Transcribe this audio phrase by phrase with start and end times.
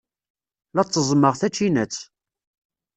[0.75, 1.95] La tteẓẓmeɣ tacinat.